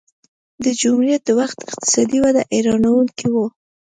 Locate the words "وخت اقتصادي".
1.39-2.19